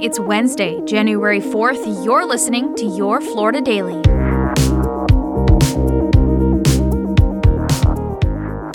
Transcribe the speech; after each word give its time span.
It's 0.00 0.20
Wednesday, 0.20 0.80
January 0.84 1.40
4th. 1.40 2.04
You're 2.04 2.24
listening 2.24 2.76
to 2.76 2.86
Your 2.86 3.20
Florida 3.20 3.60
Daily. 3.60 4.00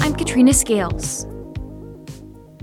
I'm 0.02 0.14
Katrina 0.16 0.54
Scales. 0.54 1.26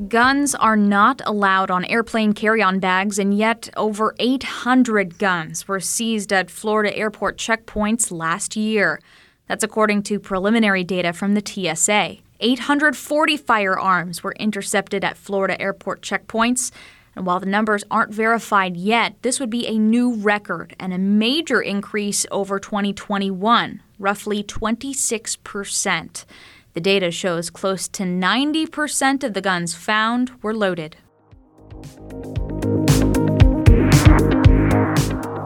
Guns 0.08 0.54
are 0.54 0.76
not 0.76 1.22
allowed 1.24 1.70
on 1.70 1.86
airplane 1.86 2.34
carry 2.34 2.62
on 2.62 2.80
bags, 2.80 3.18
and 3.18 3.32
yet 3.32 3.70
over 3.78 4.14
800 4.18 5.16
guns 5.16 5.66
were 5.66 5.80
seized 5.80 6.30
at 6.30 6.50
Florida 6.50 6.94
airport 6.94 7.38
checkpoints 7.38 8.12
last 8.12 8.56
year. 8.56 9.00
That's 9.46 9.64
according 9.64 10.02
to 10.02 10.20
preliminary 10.20 10.84
data 10.84 11.14
from 11.14 11.32
the 11.32 11.42
TSA. 11.42 12.18
840 12.40 13.36
firearms 13.38 14.22
were 14.22 14.32
intercepted 14.32 15.02
at 15.02 15.16
Florida 15.16 15.58
airport 15.58 16.02
checkpoints. 16.02 16.70
And 17.16 17.26
while 17.26 17.40
the 17.40 17.46
numbers 17.46 17.84
aren't 17.90 18.14
verified 18.14 18.76
yet, 18.76 19.16
this 19.22 19.40
would 19.40 19.50
be 19.50 19.66
a 19.66 19.78
new 19.78 20.14
record 20.14 20.74
and 20.78 20.92
a 20.92 20.98
major 20.98 21.60
increase 21.60 22.24
over 22.30 22.58
2021, 22.58 23.82
roughly 23.98 24.42
26%. 24.44 26.24
The 26.72 26.80
data 26.80 27.10
shows 27.10 27.50
close 27.50 27.88
to 27.88 28.04
90% 28.04 29.24
of 29.24 29.34
the 29.34 29.40
guns 29.40 29.74
found 29.74 30.30
were 30.40 30.54
loaded. 30.54 30.96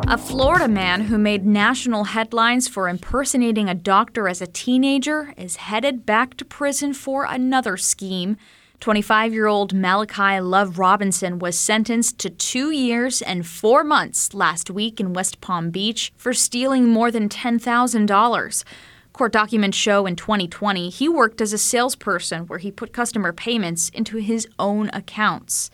A 0.07 0.19
Florida 0.19 0.69
man 0.69 1.01
who 1.03 1.17
made 1.17 1.47
national 1.47 2.05
headlines 2.05 2.69
for 2.69 2.89
impersonating 2.91 3.71
a 3.71 3.75
doctor 3.75 4.29
as 4.29 4.43
a 4.43 4.47
teenager 4.47 5.33
is 5.39 5.57
headed 5.57 6.05
back 6.05 6.37
to 6.37 6.45
prison 6.45 6.93
for 6.93 7.25
another 7.25 7.79
scheme. 7.79 8.37
25 8.81 9.33
year 9.33 9.47
old 9.47 9.73
Malachi 9.73 10.41
Love 10.41 10.79
Robinson 10.79 11.39
was 11.39 11.59
sentenced 11.59 12.19
to 12.19 12.31
two 12.31 12.71
years 12.71 13.23
and 13.23 13.47
four 13.47 13.83
months 13.83 14.35
last 14.35 14.71
week 14.71 15.01
in 15.01 15.13
West 15.13 15.41
Palm 15.41 15.71
Beach 15.71 16.13
for 16.17 16.35
stealing 16.35 16.89
more 16.89 17.11
than 17.11 17.29
$10,000. 17.29 18.65
Court 19.13 19.33
documents 19.33 19.79
show 19.79 20.07
in 20.07 20.17
2020 20.17 20.91
he 20.91 21.09
worked 21.09 21.41
as 21.41 21.53
a 21.53 21.59
salesperson 21.59 22.47
where 22.47 22.59
he 22.59 22.71
put 22.71 22.93
customer 22.93 23.33
payments 23.33 23.89
into 23.91 24.19
his 24.19 24.47
own 24.59 24.91
accounts. 24.93 25.71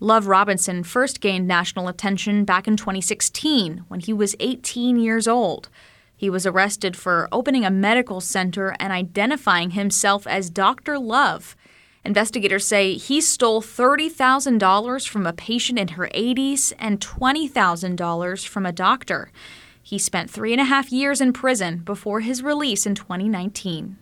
Love 0.00 0.26
Robinson 0.26 0.82
first 0.82 1.20
gained 1.20 1.46
national 1.46 1.86
attention 1.86 2.44
back 2.44 2.66
in 2.66 2.76
2016 2.76 3.84
when 3.88 4.00
he 4.00 4.12
was 4.12 4.34
18 4.40 4.98
years 4.98 5.28
old. 5.28 5.68
He 6.16 6.28
was 6.28 6.46
arrested 6.46 6.96
for 6.96 7.28
opening 7.30 7.64
a 7.64 7.70
medical 7.70 8.20
center 8.20 8.74
and 8.80 8.92
identifying 8.92 9.70
himself 9.70 10.26
as 10.26 10.50
Dr. 10.50 10.98
Love. 10.98 11.56
Investigators 12.04 12.66
say 12.66 12.94
he 12.94 13.20
stole 13.20 13.60
$30,000 13.60 15.06
from 15.06 15.26
a 15.26 15.32
patient 15.34 15.78
in 15.78 15.88
her 15.88 16.08
80s 16.14 16.72
and 16.78 16.98
$20,000 17.00 18.48
from 18.48 18.64
a 18.64 18.72
doctor. 18.72 19.30
He 19.82 19.98
spent 19.98 20.30
three 20.30 20.52
and 20.52 20.60
a 20.60 20.64
half 20.64 20.90
years 20.90 21.20
in 21.20 21.32
prison 21.32 21.78
before 21.78 22.20
his 22.20 22.42
release 22.42 22.86
in 22.86 22.94
2019. 22.94 23.98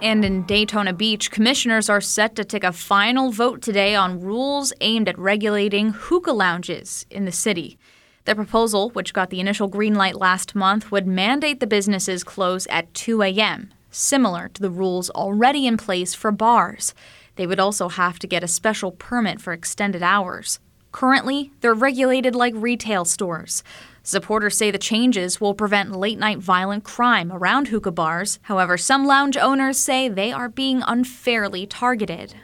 And 0.00 0.24
in 0.24 0.42
Daytona 0.44 0.92
Beach, 0.92 1.30
commissioners 1.30 1.88
are 1.88 2.00
set 2.00 2.34
to 2.36 2.44
take 2.44 2.64
a 2.64 2.72
final 2.72 3.30
vote 3.30 3.62
today 3.62 3.94
on 3.94 4.20
rules 4.20 4.72
aimed 4.80 5.08
at 5.08 5.18
regulating 5.18 5.90
hookah 5.90 6.32
lounges 6.32 7.06
in 7.10 7.24
the 7.24 7.32
city. 7.32 7.78
The 8.24 8.36
proposal, 8.36 8.90
which 8.90 9.12
got 9.12 9.30
the 9.30 9.40
initial 9.40 9.66
green 9.66 9.94
light 9.94 10.14
last 10.14 10.54
month, 10.54 10.92
would 10.92 11.06
mandate 11.06 11.58
the 11.58 11.66
businesses 11.66 12.22
close 12.22 12.66
at 12.68 12.92
2 12.94 13.22
a.m., 13.22 13.72
similar 13.90 14.48
to 14.50 14.62
the 14.62 14.70
rules 14.70 15.10
already 15.10 15.66
in 15.66 15.76
place 15.76 16.14
for 16.14 16.30
bars. 16.30 16.94
They 17.34 17.46
would 17.46 17.58
also 17.58 17.88
have 17.88 18.18
to 18.20 18.28
get 18.28 18.44
a 18.44 18.48
special 18.48 18.92
permit 18.92 19.40
for 19.40 19.52
extended 19.52 20.02
hours. 20.02 20.60
Currently, 20.92 21.50
they're 21.60 21.74
regulated 21.74 22.34
like 22.34 22.54
retail 22.54 23.04
stores. 23.04 23.64
Supporters 24.04 24.56
say 24.56 24.70
the 24.70 24.78
changes 24.78 25.40
will 25.40 25.54
prevent 25.54 25.96
late 25.96 26.18
night 26.18 26.38
violent 26.38 26.84
crime 26.84 27.32
around 27.32 27.68
hookah 27.68 27.92
bars. 27.92 28.38
However, 28.42 28.76
some 28.76 29.06
lounge 29.06 29.36
owners 29.36 29.78
say 29.78 30.08
they 30.08 30.30
are 30.32 30.48
being 30.48 30.82
unfairly 30.86 31.66
targeted. 31.66 32.34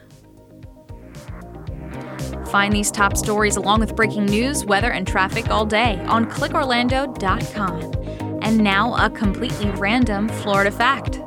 Find 2.50 2.72
these 2.72 2.90
top 2.90 3.16
stories 3.16 3.56
along 3.56 3.80
with 3.80 3.94
breaking 3.94 4.24
news, 4.24 4.64
weather, 4.64 4.90
and 4.90 5.06
traffic 5.06 5.50
all 5.50 5.66
day 5.66 5.98
on 6.06 6.24
clickorlando.com. 6.24 8.40
And 8.42 8.58
now, 8.58 8.96
a 8.96 9.10
completely 9.10 9.70
random 9.72 10.28
Florida 10.28 10.70
fact. 10.70 11.20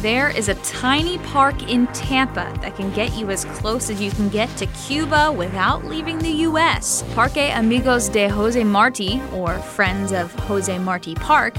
There 0.00 0.30
is 0.30 0.48
a 0.48 0.54
tiny 0.54 1.18
park 1.18 1.68
in 1.68 1.86
Tampa 1.88 2.50
that 2.62 2.74
can 2.74 2.90
get 2.92 3.14
you 3.18 3.30
as 3.30 3.44
close 3.44 3.90
as 3.90 4.00
you 4.00 4.10
can 4.10 4.30
get 4.30 4.48
to 4.56 4.64
Cuba 4.66 5.30
without 5.30 5.84
leaving 5.84 6.18
the 6.18 6.30
U.S. 6.48 7.04
Parque 7.14 7.36
Amigos 7.36 8.08
de 8.08 8.28
Jose 8.28 8.64
Marti, 8.64 9.20
or 9.34 9.58
Friends 9.58 10.12
of 10.12 10.32
Jose 10.46 10.78
Marti 10.78 11.14
Park, 11.16 11.54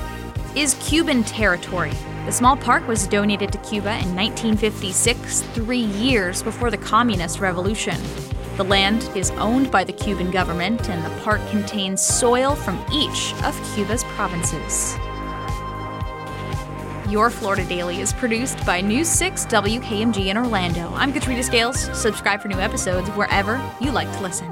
is 0.56 0.74
Cuban 0.82 1.24
territory. 1.24 1.92
The 2.26 2.32
small 2.32 2.56
park 2.56 2.88
was 2.88 3.08
donated 3.08 3.52
to 3.52 3.58
Cuba 3.60 3.98
in 3.98 4.16
1956, 4.16 5.42
three 5.42 5.80
years 5.80 6.44
before 6.44 6.70
the 6.70 6.78
Communist 6.78 7.40
Revolution. 7.40 8.00
The 8.58 8.64
land 8.64 9.10
is 9.16 9.32
owned 9.32 9.72
by 9.72 9.84
the 9.84 9.92
Cuban 9.92 10.30
government, 10.30 10.88
and 10.88 11.04
the 11.04 11.22
park 11.22 11.42
contains 11.50 12.00
soil 12.00 12.54
from 12.54 12.80
each 12.94 13.34
of 13.44 13.60
Cuba's 13.74 14.04
provinces. 14.04 14.96
Your 17.10 17.32
Florida 17.32 17.66
Daily 17.66 18.02
is 18.02 18.14
produced 18.14 18.64
by 18.68 18.82
News 18.82 19.10
6 19.10 19.48
WKMG 19.48 20.28
in 20.28 20.38
Orlando. 20.38 20.94
I'm 20.94 21.12
Katrina 21.12 21.42
Scales. 21.42 21.90
Subscribe 22.00 22.40
for 22.40 22.50
new 22.50 22.60
episodes 22.60 23.10
wherever 23.10 23.60
you 23.82 23.92
like 23.92 24.12
to 24.12 24.22
listen. 24.22 24.48